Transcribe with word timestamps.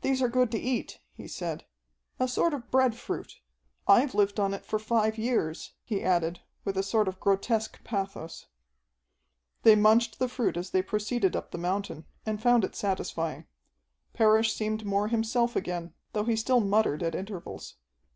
"These 0.00 0.22
are 0.22 0.28
good 0.28 0.50
to 0.50 0.58
eat," 0.58 0.98
he 1.14 1.28
said. 1.28 1.66
"A 2.18 2.26
sort 2.26 2.52
of 2.52 2.68
bread 2.68 2.96
fruit. 2.96 3.38
I've 3.86 4.12
lived 4.12 4.40
on 4.40 4.52
it 4.52 4.66
for 4.66 4.76
five 4.80 5.16
years," 5.18 5.74
he 5.84 6.02
added 6.02 6.40
with 6.64 6.76
a 6.76 6.82
sort 6.82 7.06
of 7.06 7.20
grotesque 7.20 7.78
pathos. 7.84 8.46
They 9.62 9.76
munched 9.76 10.18
the 10.18 10.28
fruit 10.28 10.56
as 10.56 10.70
they 10.70 10.82
proceeded 10.82 11.36
up 11.36 11.52
the 11.52 11.58
mountain, 11.58 12.06
and 12.26 12.42
found 12.42 12.64
it 12.64 12.74
satisfying. 12.74 13.46
Parrish 14.14 14.52
seemed 14.52 14.84
more 14.84 15.06
himself 15.06 15.54
again, 15.54 15.94
though 16.12 16.24
he 16.24 16.34
still 16.34 16.58
muttered 16.58 17.04
at 17.04 17.14
intervals. 17.14 17.76